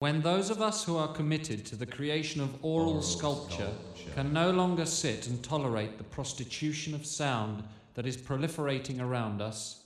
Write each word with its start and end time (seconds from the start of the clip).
When 0.00 0.22
those 0.22 0.48
of 0.48 0.62
us 0.62 0.84
who 0.84 0.96
are 0.96 1.12
committed 1.12 1.66
to 1.66 1.76
the 1.76 1.86
creation 1.86 2.40
of 2.40 2.64
aural, 2.64 3.02
sculpture, 3.02 3.72
can 4.14 4.32
no 4.32 4.52
longer 4.52 4.86
sit 4.86 5.26
and 5.26 5.42
tolerate 5.42 5.98
the 5.98 6.04
prostitution 6.04 6.94
of 6.94 7.04
sound 7.04 7.64
that 7.94 8.06
is 8.06 8.16
proliferating 8.16 9.00
around 9.00 9.42
us, 9.42 9.82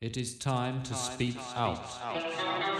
it 0.00 0.16
is 0.16 0.38
time 0.38 0.82
to 0.84 0.94
speak 0.94 1.36
out. 1.54 2.75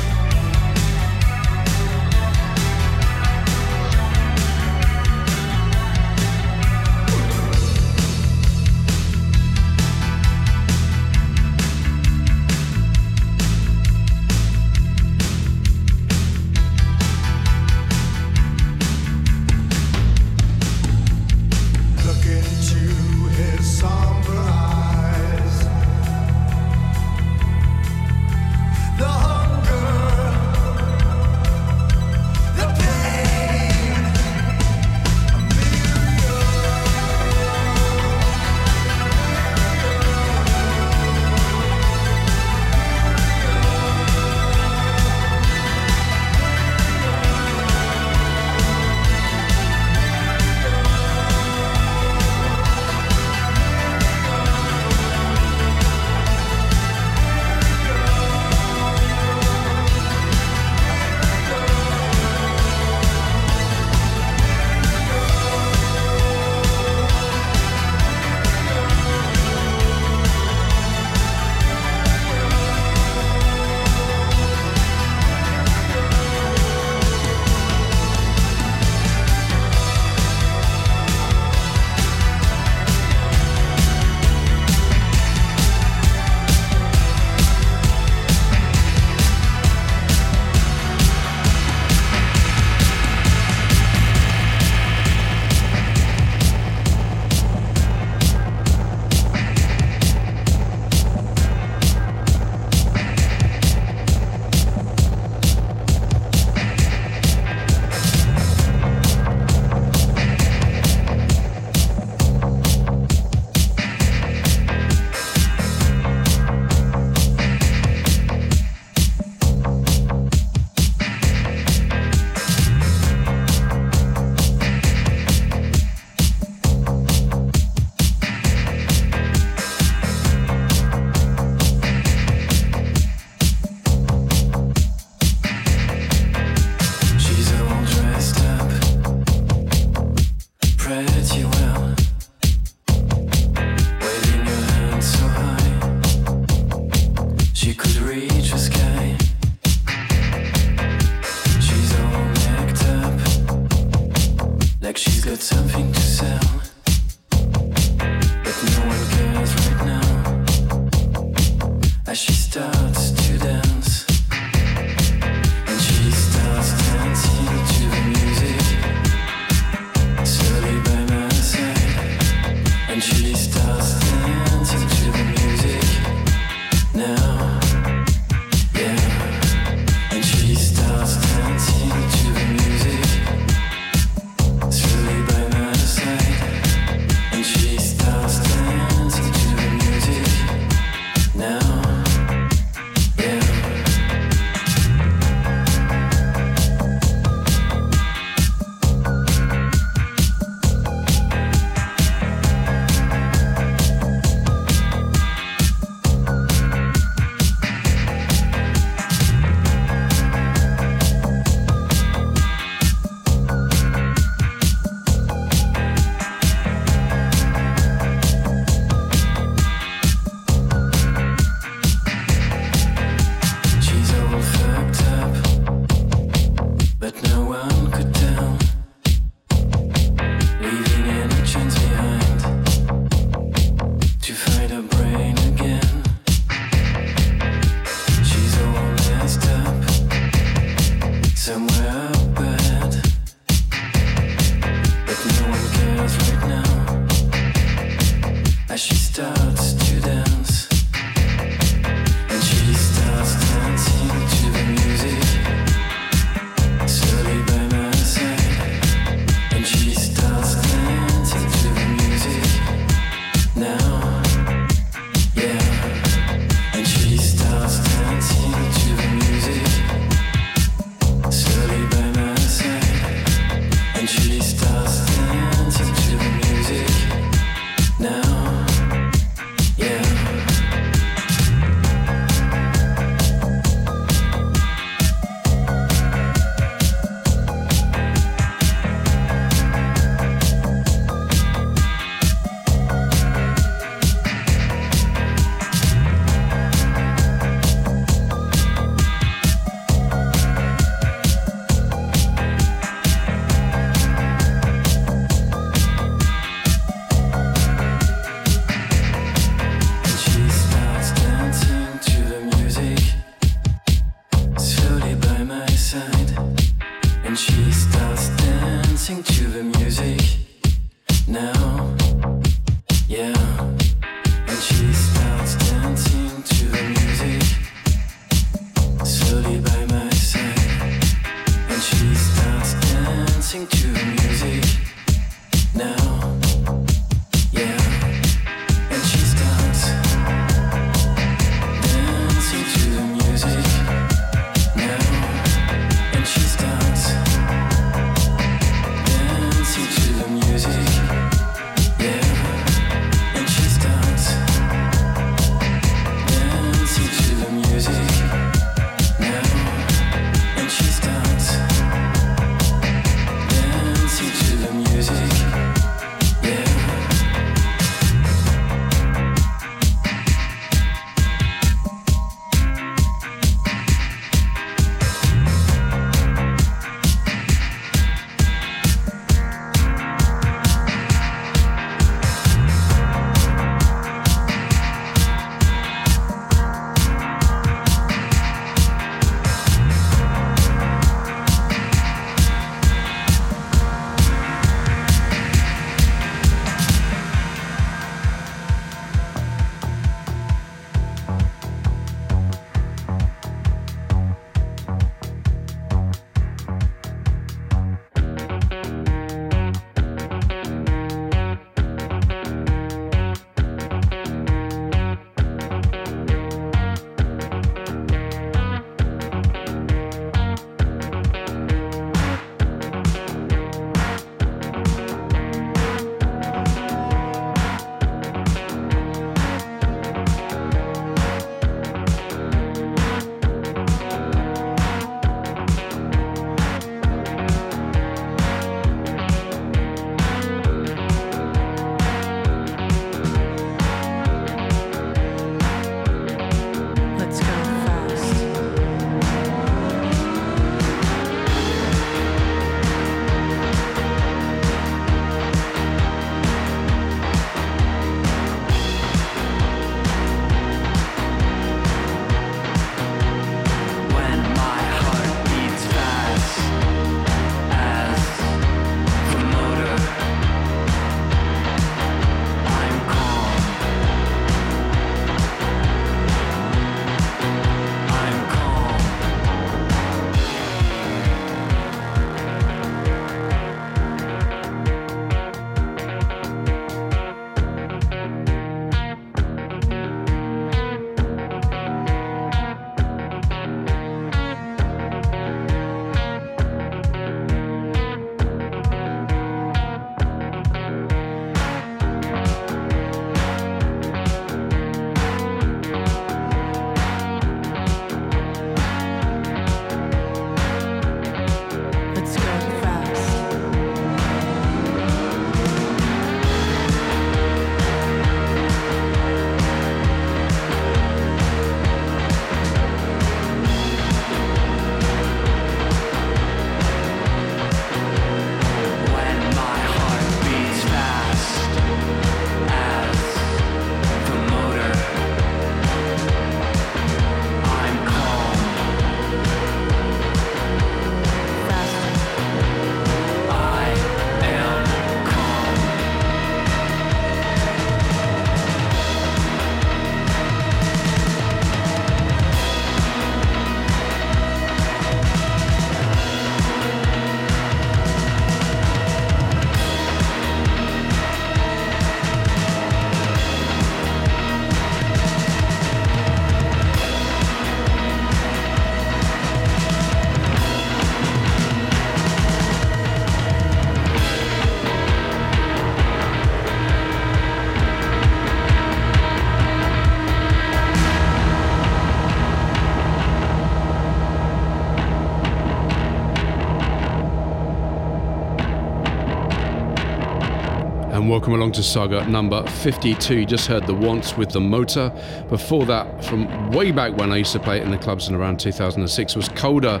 Welcome 591.36 591.52
along 591.52 591.70
to 591.70 591.82
saga 591.82 592.26
number 592.30 592.66
52. 592.66 593.40
You 593.40 593.44
just 593.44 593.66
heard 593.66 593.86
The 593.86 593.92
Wants 593.92 594.38
with 594.38 594.52
the 594.52 594.60
Motor. 594.60 595.12
Before 595.50 595.84
that, 595.84 596.24
from 596.24 596.70
way 596.70 596.92
back 596.92 597.14
when 597.18 597.30
I 597.30 597.36
used 597.36 597.52
to 597.52 597.58
play 597.58 597.78
it 597.78 597.82
in 597.82 597.90
the 597.90 597.98
clubs 597.98 598.26
in 598.26 598.34
around 598.34 598.58
2006, 598.58 599.36
was 599.36 599.50
Colder 599.50 600.00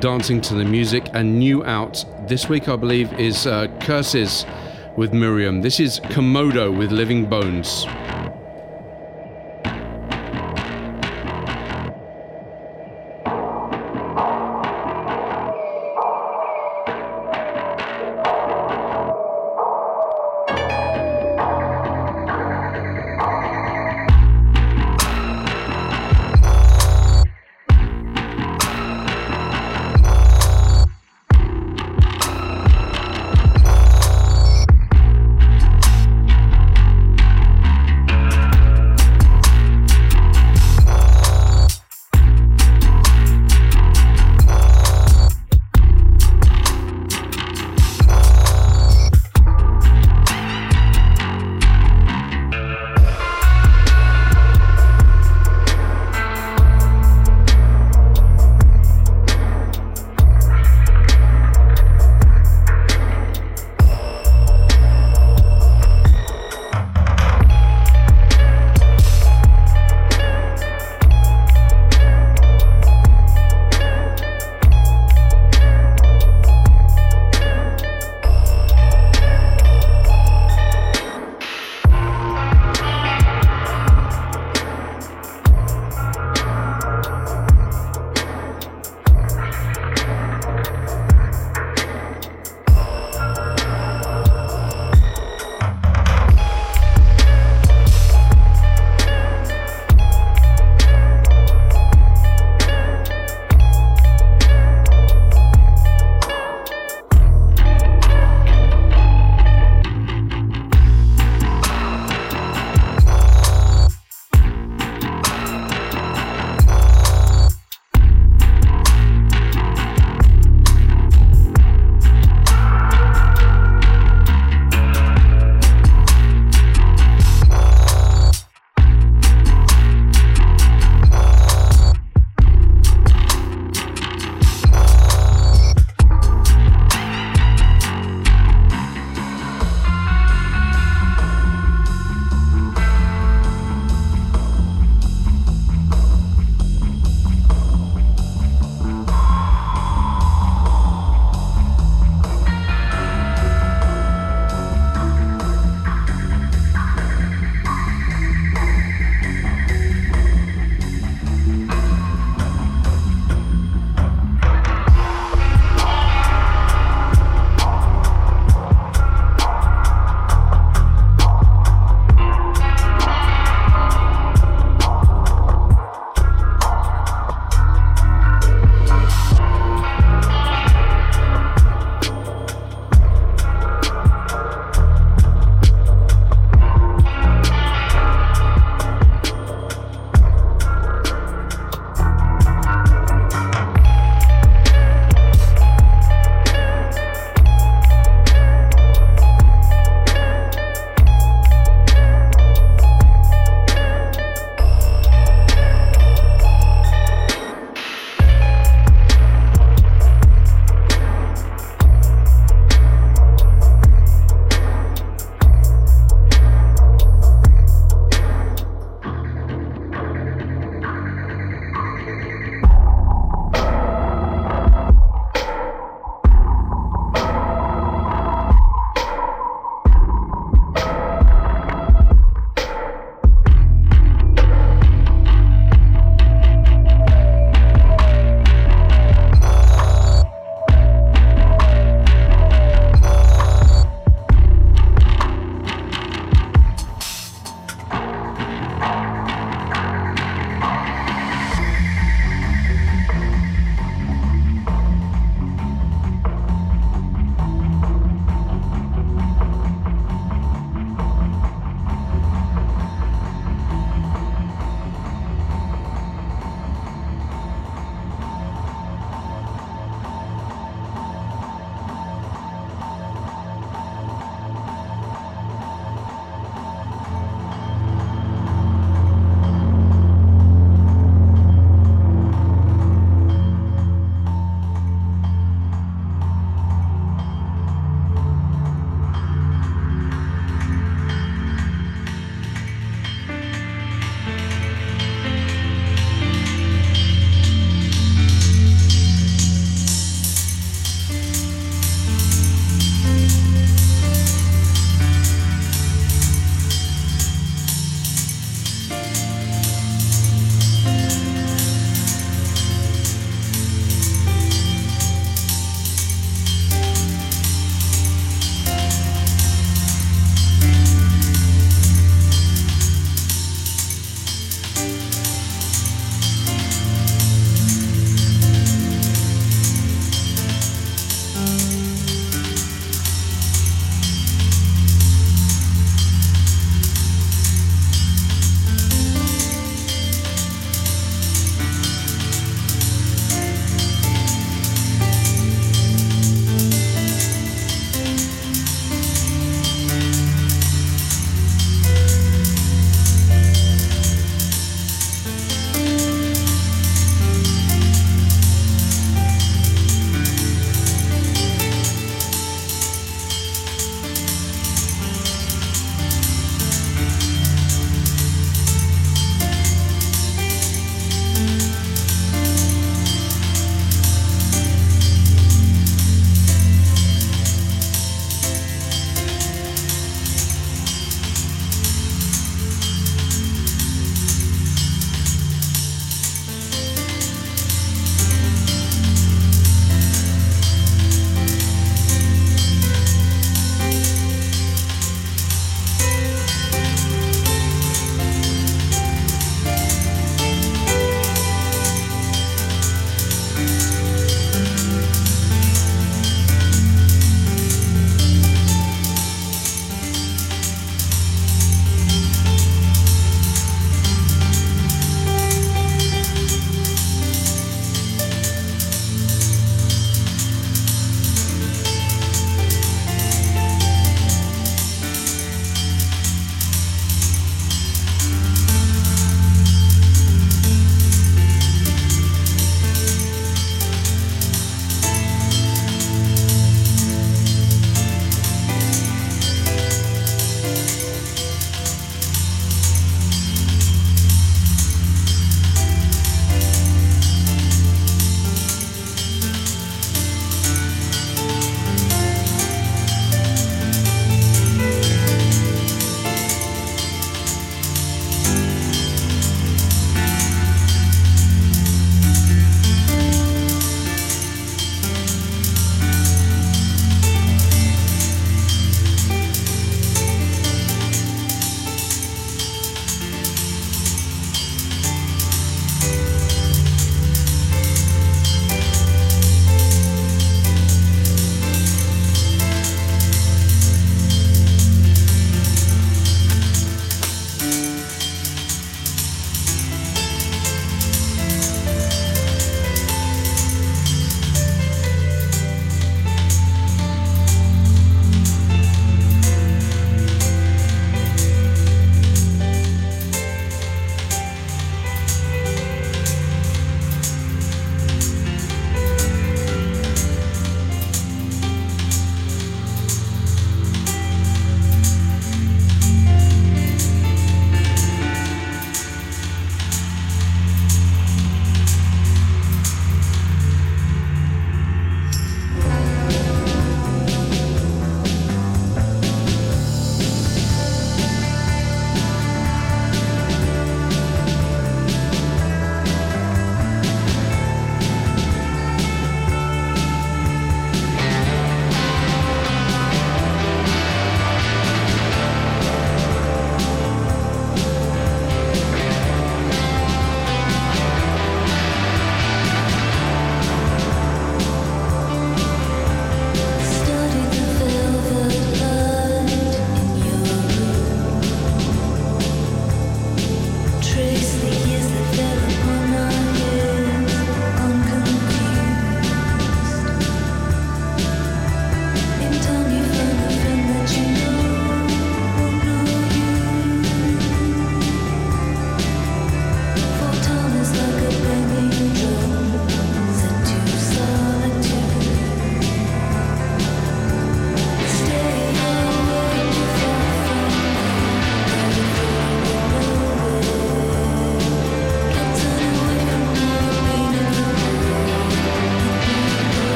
dancing 0.00 0.38
to 0.42 0.54
the 0.54 0.66
music. 0.66 1.08
And 1.14 1.38
new 1.38 1.64
out 1.64 2.04
this 2.28 2.50
week, 2.50 2.68
I 2.68 2.76
believe, 2.76 3.10
is 3.14 3.46
uh, 3.46 3.68
Curses 3.80 4.44
with 4.98 5.14
Miriam. 5.14 5.62
This 5.62 5.80
is 5.80 5.98
Komodo 6.00 6.76
with 6.76 6.92
Living 6.92 7.24
Bones. 7.24 7.86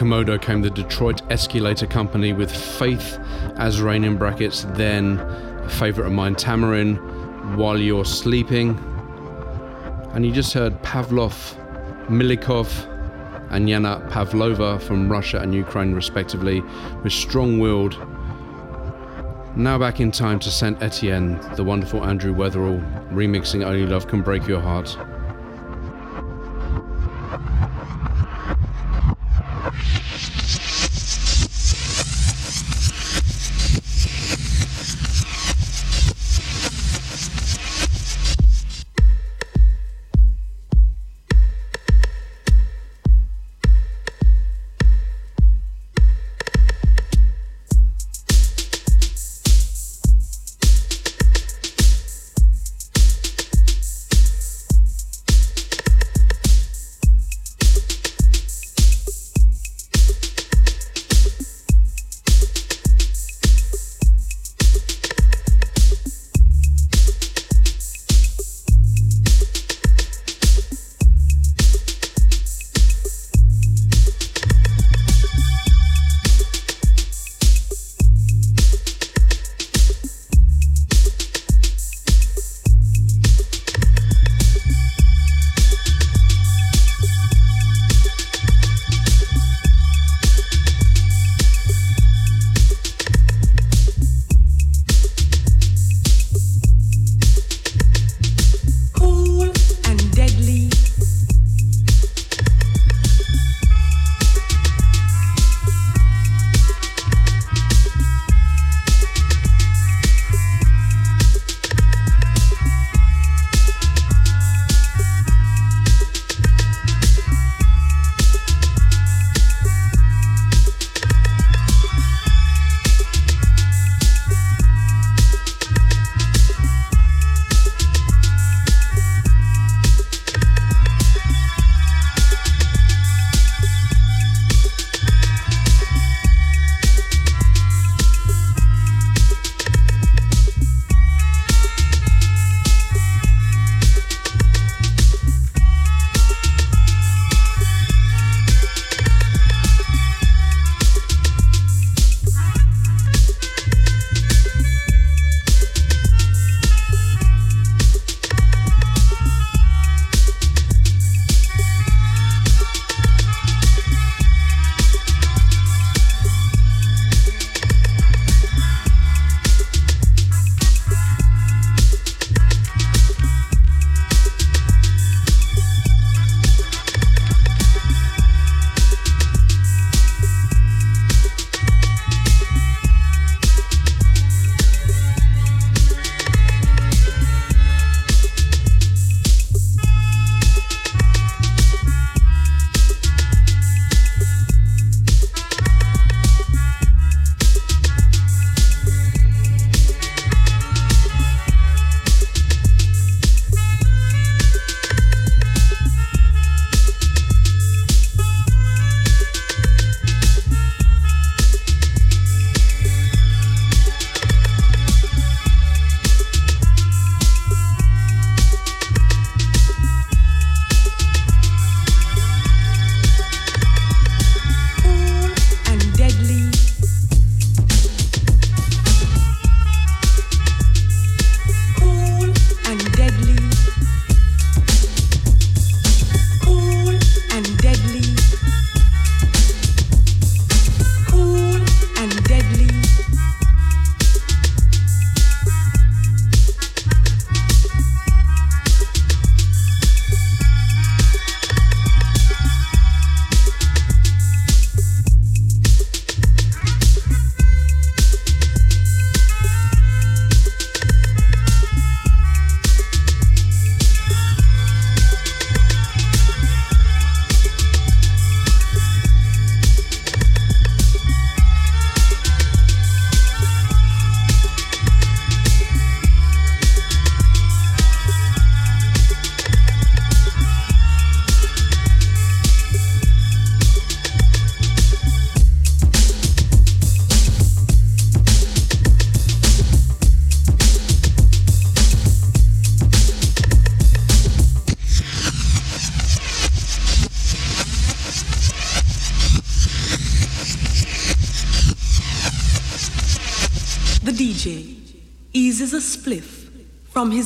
Komodo 0.00 0.40
came 0.40 0.62
the 0.62 0.70
Detroit 0.70 1.20
Escalator 1.30 1.86
Company 1.86 2.32
with 2.32 2.50
Faith 2.50 3.18
as 3.56 3.82
Rain 3.82 4.02
in 4.02 4.16
brackets, 4.16 4.64
then 4.70 5.18
a 5.18 5.68
favourite 5.68 6.06
of 6.06 6.14
mine, 6.14 6.36
Tamarin, 6.36 6.96
While 7.56 7.78
You're 7.78 8.06
Sleeping. 8.06 8.78
And 10.14 10.24
you 10.24 10.32
just 10.32 10.54
heard 10.54 10.82
Pavlov, 10.82 11.54
Milikov, 12.06 12.86
and 13.50 13.68
Yana 13.68 14.08
Pavlova 14.08 14.80
from 14.80 15.12
Russia 15.12 15.40
and 15.40 15.54
Ukraine, 15.54 15.92
respectively, 15.92 16.62
with 17.04 17.12
Strong 17.12 17.58
Willed. 17.58 17.98
Now 19.54 19.76
back 19.78 20.00
in 20.00 20.10
time 20.10 20.38
to 20.38 20.50
Saint 20.50 20.82
Etienne, 20.82 21.38
the 21.56 21.62
wonderful 21.62 22.06
Andrew 22.06 22.34
Weatherall, 22.34 22.80
remixing 23.10 23.66
Only 23.66 23.84
Love 23.84 24.08
Can 24.08 24.22
Break 24.22 24.48
Your 24.48 24.62
Heart. 24.62 24.96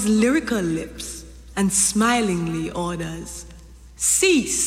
Lyrical 0.05 0.61
lips 0.61 1.25
and 1.57 1.73
smilingly 1.73 2.71
orders, 2.71 3.47
Cease! 3.97 4.64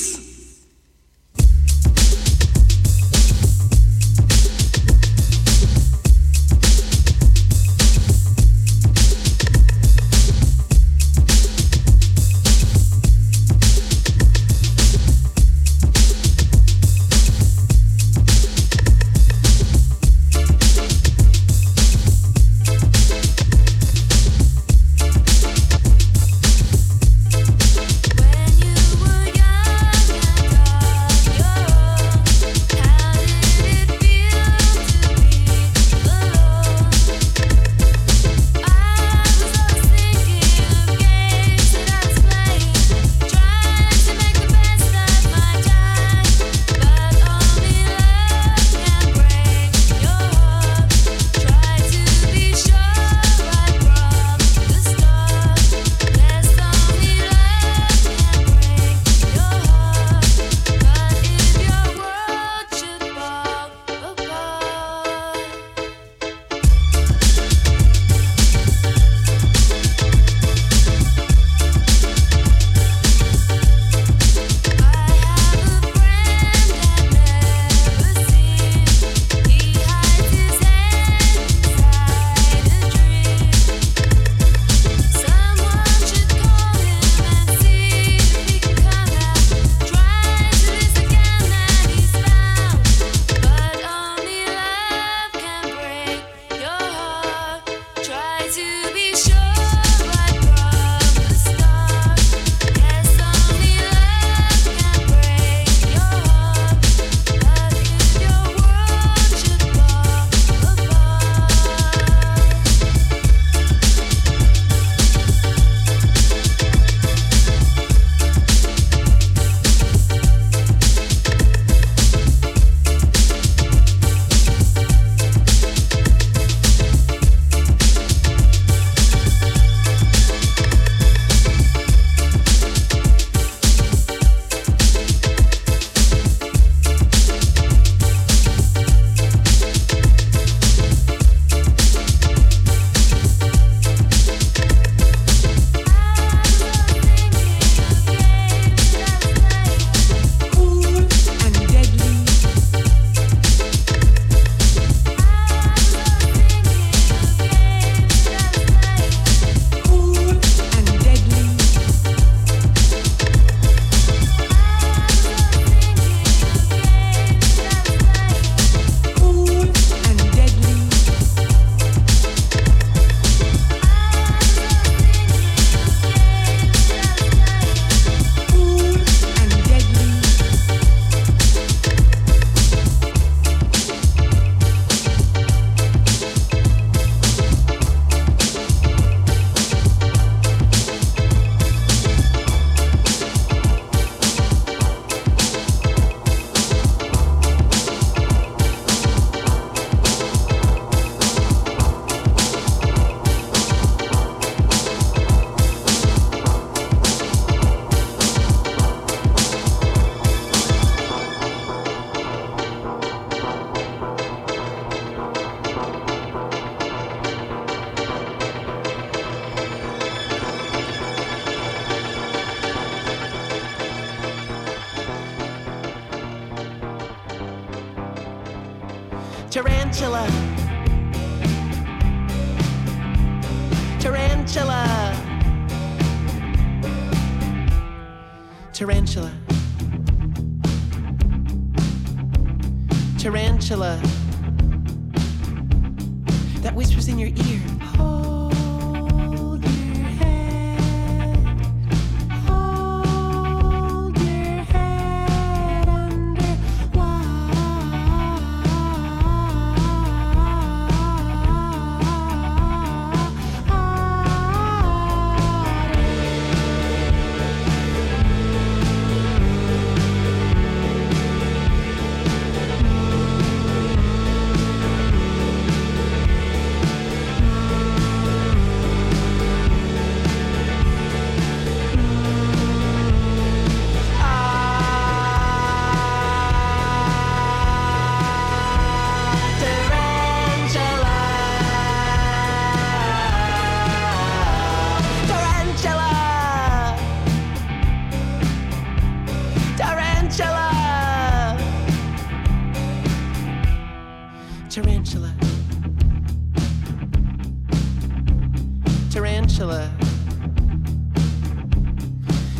Angela 243.70 244.07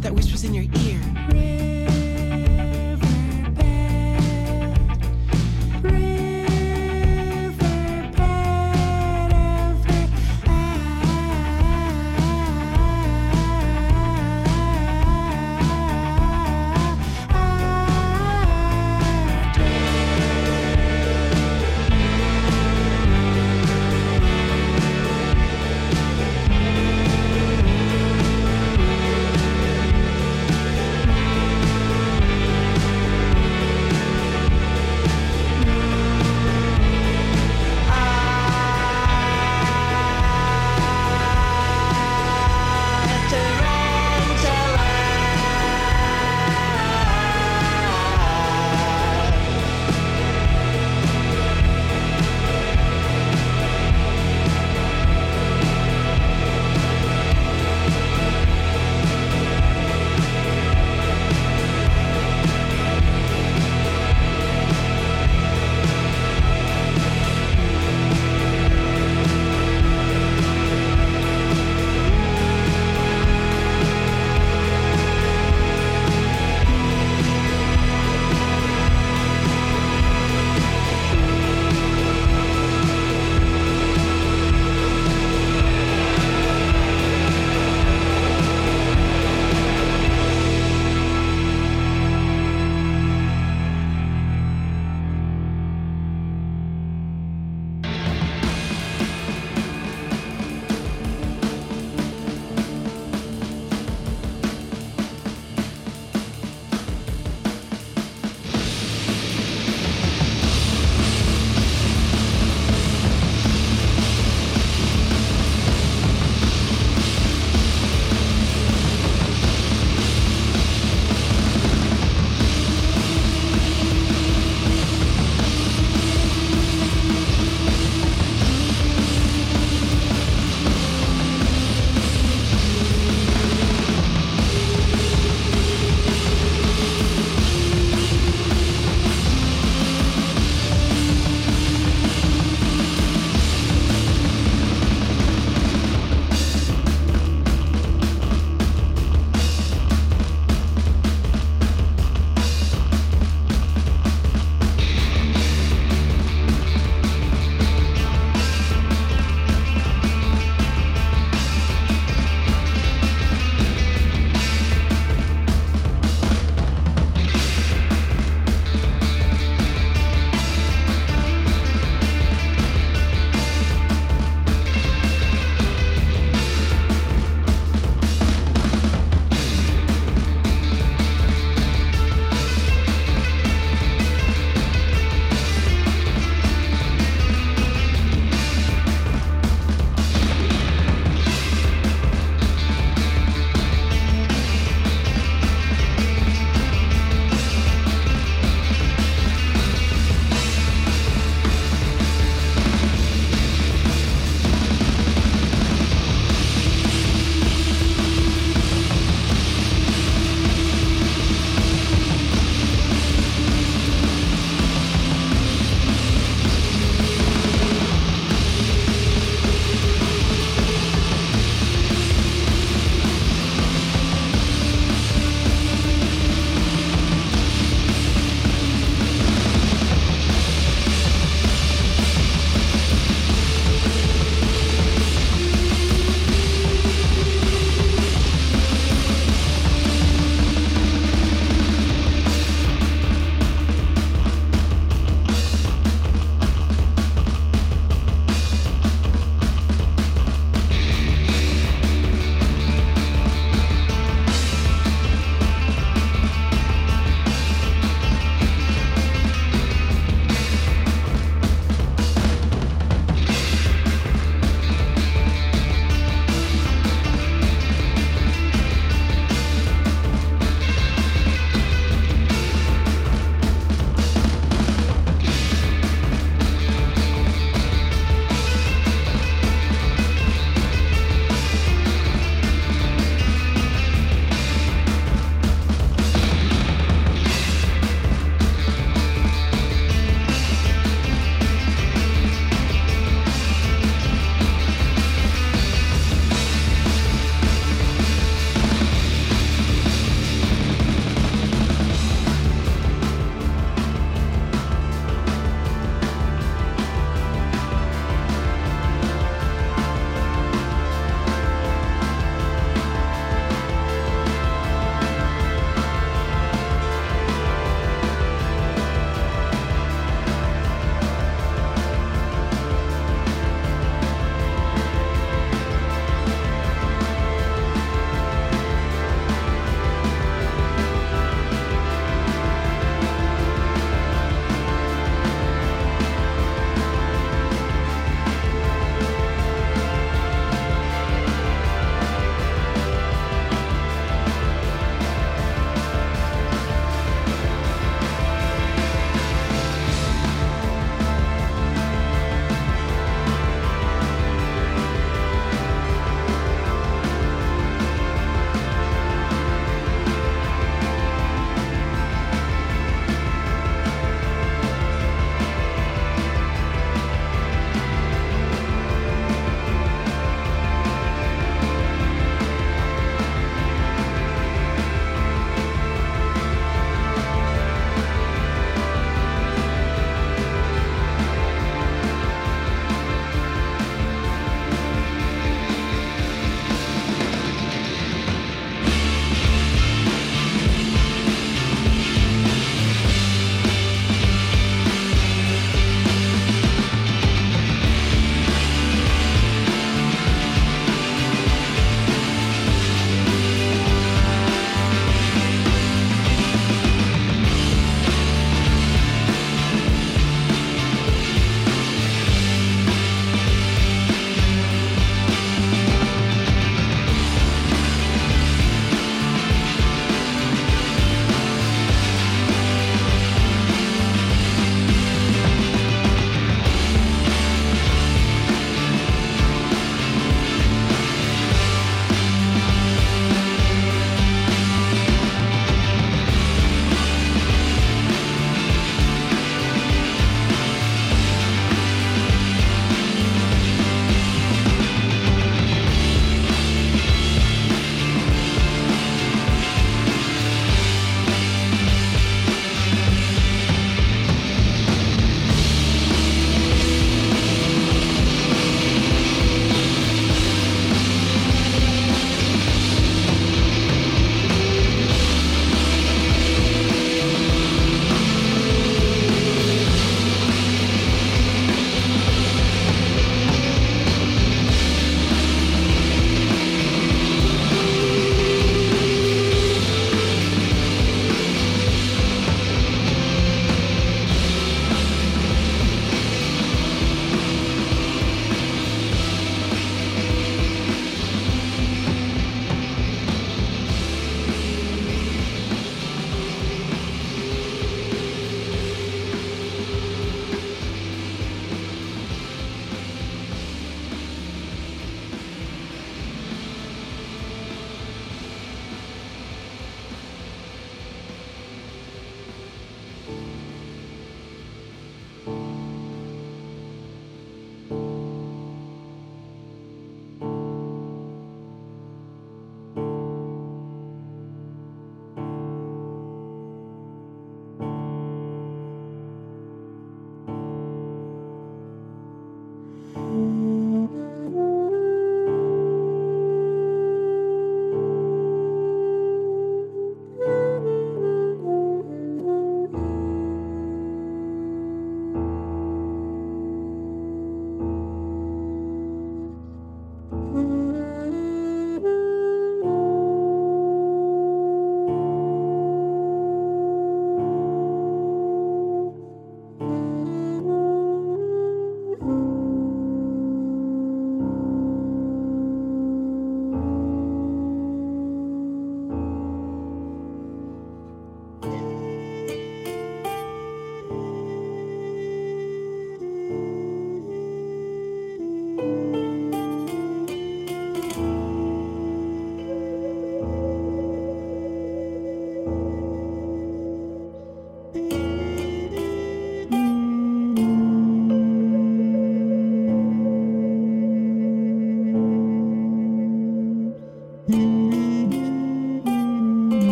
that 0.00 0.12
whispers 0.12 0.42
in 0.42 0.52
your 0.52 0.64
ear. 0.80 1.89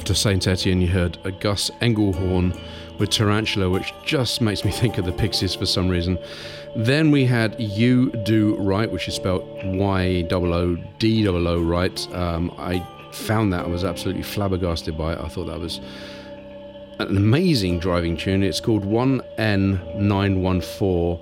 After 0.00 0.14
Saint 0.14 0.48
Etienne, 0.48 0.80
you 0.80 0.88
heard 0.88 1.18
a 1.24 1.30
Gus 1.30 1.70
Engelhorn 1.82 2.58
with 2.98 3.10
Tarantula, 3.10 3.68
which 3.68 3.92
just 4.02 4.40
makes 4.40 4.64
me 4.64 4.70
think 4.70 4.96
of 4.96 5.04
the 5.04 5.12
Pixies 5.12 5.54
for 5.54 5.66
some 5.66 5.90
reason. 5.90 6.18
Then 6.74 7.10
we 7.10 7.26
had 7.26 7.60
You 7.60 8.08
Do 8.24 8.56
Right, 8.56 8.90
which 8.90 9.08
is 9.08 9.16
spelled 9.16 9.46
Y 9.62 10.26
O 10.30 10.46
O 10.46 10.76
D 10.98 11.28
O 11.28 11.36
O 11.36 11.62
right. 11.62 12.14
Um, 12.14 12.50
I 12.56 12.82
found 13.12 13.52
that 13.52 13.66
I 13.66 13.68
was 13.68 13.84
absolutely 13.84 14.22
flabbergasted 14.22 14.96
by 14.96 15.12
it. 15.12 15.18
I 15.18 15.28
thought 15.28 15.48
that 15.48 15.60
was 15.60 15.82
an 16.98 17.14
amazing 17.14 17.78
driving 17.78 18.16
tune. 18.16 18.42
It's 18.42 18.58
called 18.58 18.84
1N914 18.84 21.20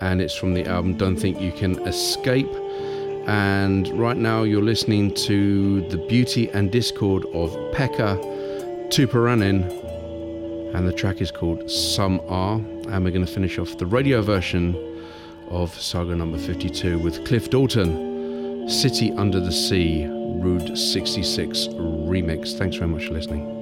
and 0.00 0.20
it's 0.20 0.34
from 0.34 0.52
the 0.52 0.66
album 0.66 0.96
Don't 0.96 1.14
Think 1.14 1.40
You 1.40 1.52
Can 1.52 1.78
Escape. 1.86 2.50
And 3.26 3.88
right 3.98 4.16
now 4.16 4.44
you're 4.44 4.62
listening 4.62 5.12
to 5.14 5.80
the 5.88 5.98
beauty 5.98 6.48
and 6.50 6.70
discord 6.70 7.24
of 7.34 7.50
Pekka 7.72 8.20
Tuparainen, 8.90 9.64
and 10.74 10.86
the 10.86 10.92
track 10.92 11.20
is 11.20 11.32
called 11.32 11.68
Some 11.68 12.20
Are. 12.28 12.56
And 12.56 13.04
we're 13.04 13.10
going 13.10 13.26
to 13.26 13.32
finish 13.32 13.58
off 13.58 13.78
the 13.78 13.86
radio 13.86 14.22
version 14.22 14.76
of 15.50 15.74
Saga 15.74 16.14
number 16.14 16.38
52 16.38 16.98
with 17.00 17.24
Cliff 17.26 17.50
Dalton, 17.50 18.68
City 18.68 19.12
Under 19.12 19.40
the 19.40 19.52
Sea, 19.52 20.06
Route 20.06 20.76
66 20.76 21.66
remix. 21.68 22.56
Thanks 22.56 22.76
very 22.76 22.88
much 22.88 23.06
for 23.06 23.14
listening. 23.14 23.55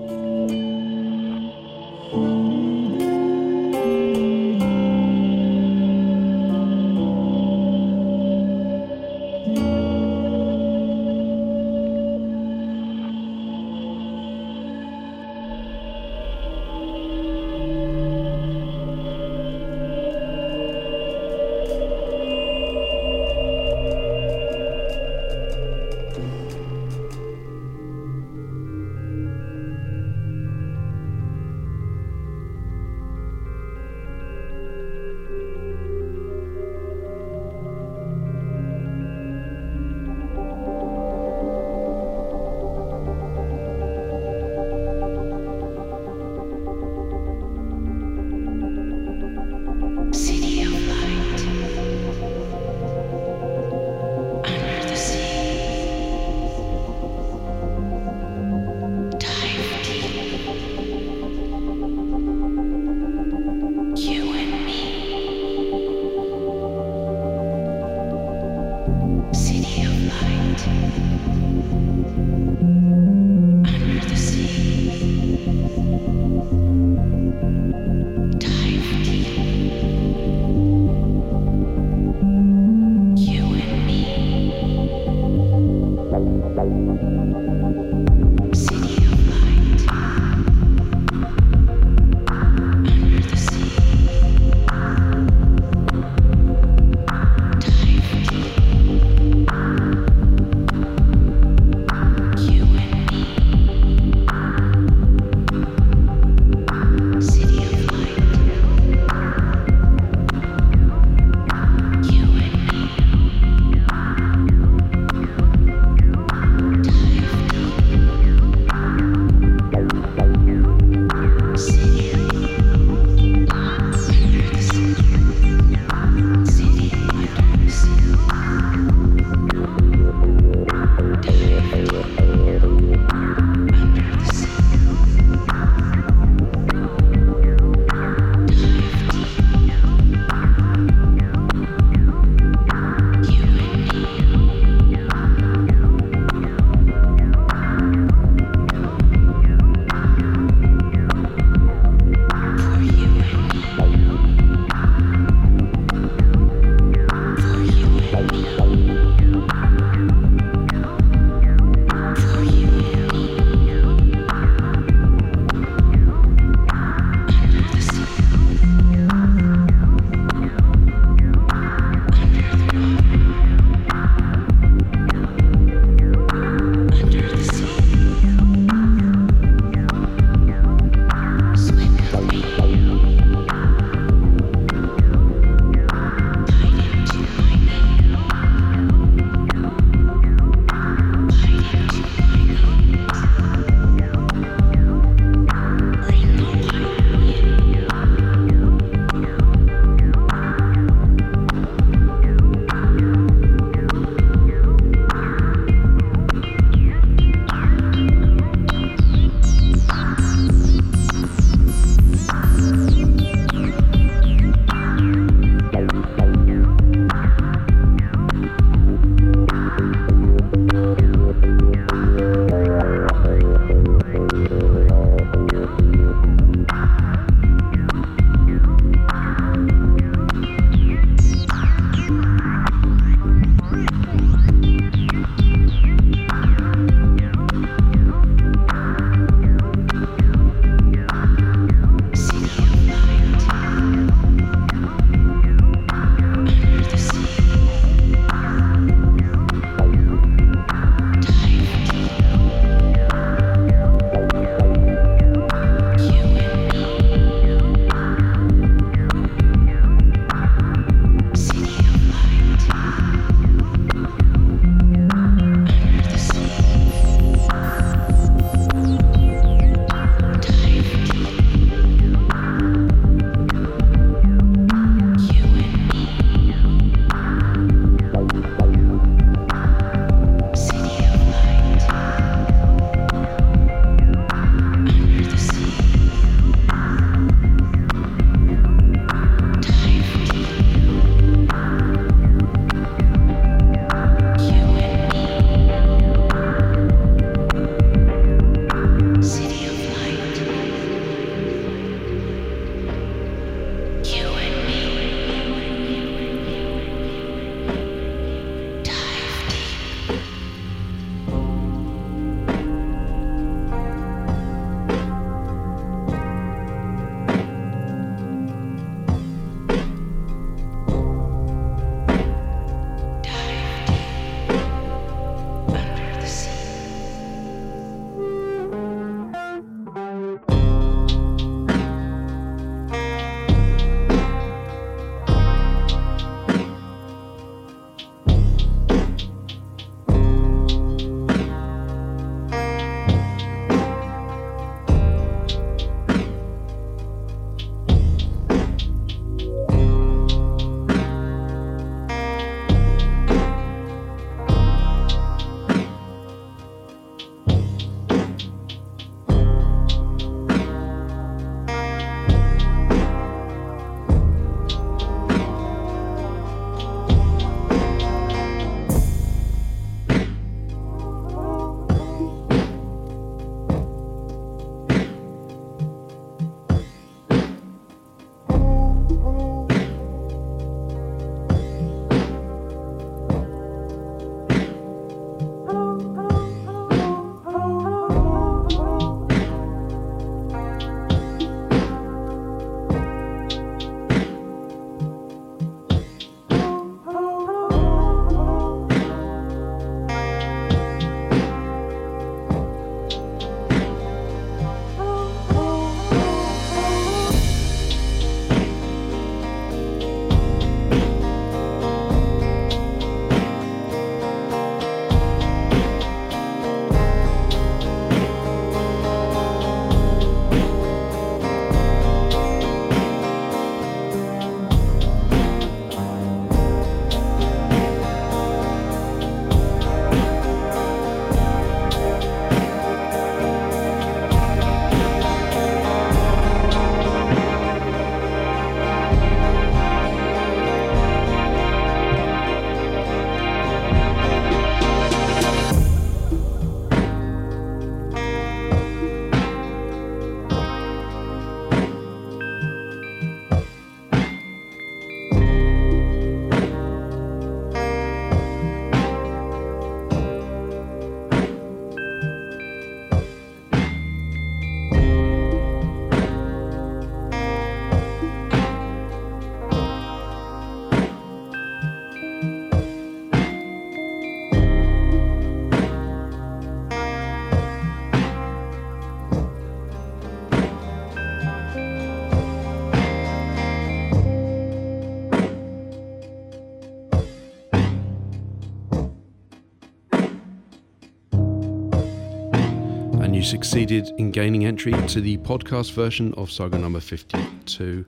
Succeeded 493.45 494.09
in 494.19 494.31
gaining 494.31 494.65
entry 494.65 494.93
to 495.09 495.21
the 495.21 495.37
podcast 495.39 495.93
version 495.93 496.33
of 496.35 496.51
saga 496.51 496.79
number 496.79 496.99
52. 496.99 498.05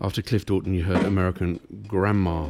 After 0.00 0.22
Cliff 0.22 0.44
Dorton, 0.44 0.74
you 0.74 0.82
heard 0.82 1.04
American 1.04 1.60
Grandma, 1.86 2.46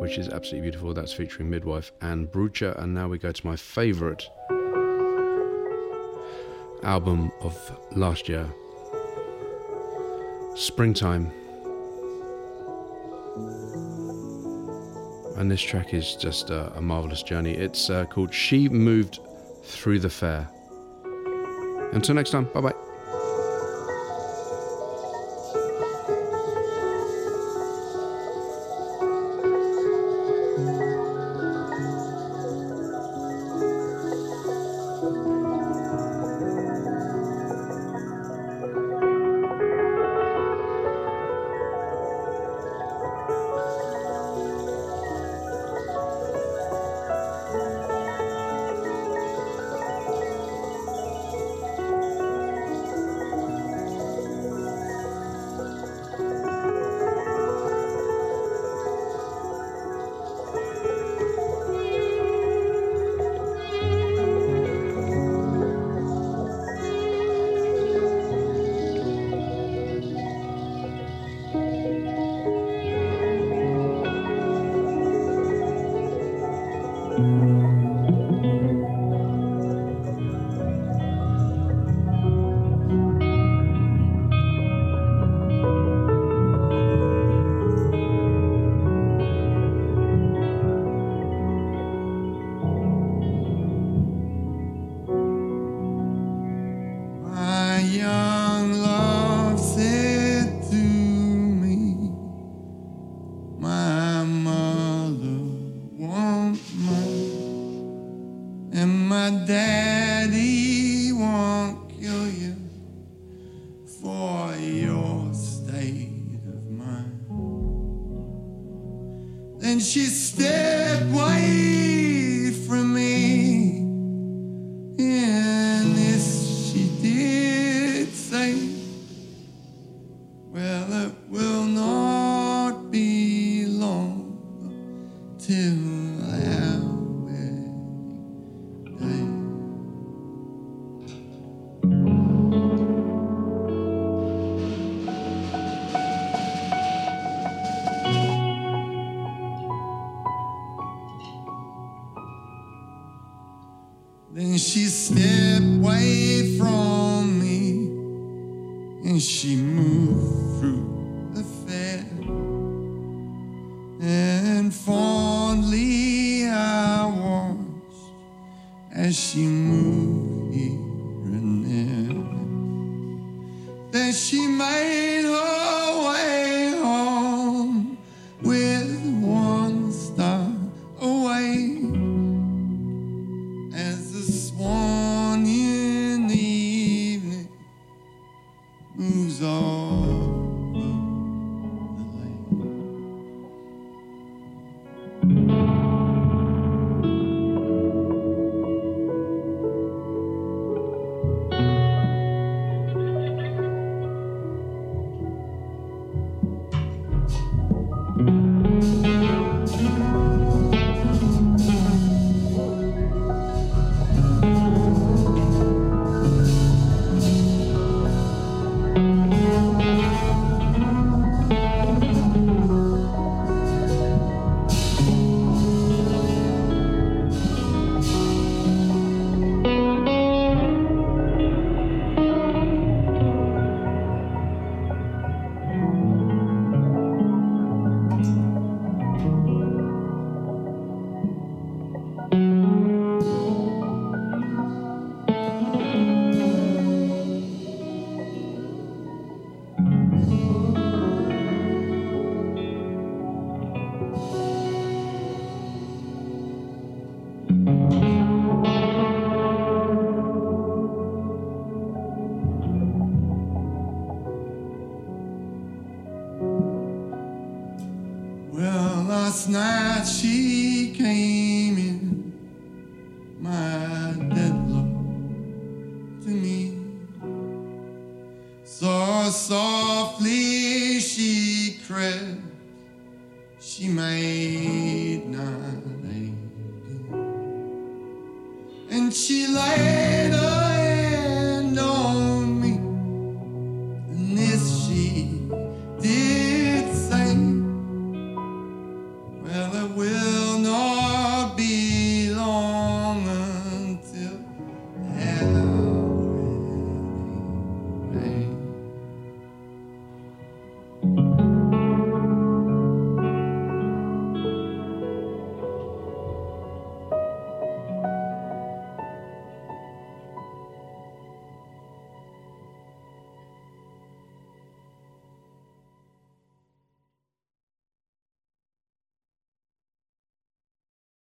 which 0.00 0.18
is 0.18 0.28
absolutely 0.28 0.62
beautiful. 0.62 0.92
That's 0.92 1.12
featuring 1.12 1.48
Midwife 1.48 1.92
and 2.00 2.26
Brucha. 2.26 2.76
And 2.82 2.94
now 2.94 3.08
we 3.08 3.18
go 3.18 3.30
to 3.30 3.46
my 3.46 3.54
favorite 3.54 4.28
album 6.82 7.30
of 7.42 7.56
last 7.94 8.28
year 8.28 8.52
Springtime. 10.56 11.30
And 15.36 15.50
this 15.50 15.60
track 15.60 15.94
is 15.94 16.14
just 16.14 16.50
a, 16.50 16.72
a 16.76 16.80
marvelous 16.80 17.22
journey. 17.22 17.52
It's 17.52 17.90
uh, 17.90 18.04
called 18.04 18.32
She 18.32 18.68
Moved 18.68 19.20
Through 19.64 20.00
the 20.00 20.10
Fair. 20.10 20.48
Until 21.92 22.14
next 22.14 22.30
time, 22.30 22.44
bye 22.54 22.60
bye. 22.60 22.91